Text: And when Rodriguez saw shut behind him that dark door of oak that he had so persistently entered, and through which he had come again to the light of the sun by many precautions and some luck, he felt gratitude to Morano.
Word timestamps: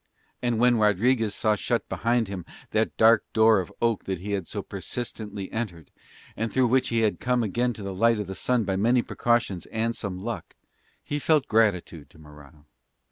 And 0.41 0.57
when 0.57 0.79
Rodriguez 0.79 1.35
saw 1.35 1.55
shut 1.55 1.87
behind 1.87 2.27
him 2.27 2.43
that 2.71 2.97
dark 2.97 3.23
door 3.33 3.59
of 3.59 3.71
oak 3.83 4.05
that 4.05 4.17
he 4.19 4.31
had 4.31 4.47
so 4.47 4.63
persistently 4.63 5.51
entered, 5.51 5.91
and 6.35 6.51
through 6.51 6.69
which 6.69 6.89
he 6.89 7.01
had 7.01 7.19
come 7.19 7.43
again 7.43 7.71
to 7.73 7.83
the 7.83 7.93
light 7.93 8.19
of 8.19 8.25
the 8.25 8.33
sun 8.33 8.63
by 8.63 8.77
many 8.77 9.03
precautions 9.03 9.67
and 9.67 9.95
some 9.95 10.17
luck, 10.17 10.55
he 11.03 11.19
felt 11.19 11.47
gratitude 11.47 12.09
to 12.09 12.17
Morano. 12.17 12.65